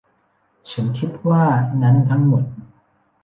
[0.71, 1.43] ฉันคิดว่า
[1.81, 2.43] นั้นทั้งหมด